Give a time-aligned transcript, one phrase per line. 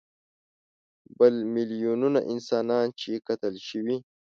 [1.17, 3.97] بل میلیونونه انسانان چې قتل شوي.